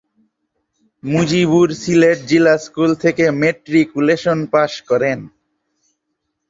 [1.03, 5.19] মুজিবুর সিলেট জিলা স্কুল থেকে matriculation pass করেন।